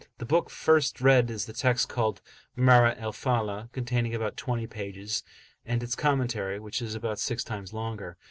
[0.17, 2.23] The book first read is the text, called
[2.55, 5.23] Marah al Falah, containing about twenty pages,
[5.63, 8.17] and its commentary, which is about six times longer.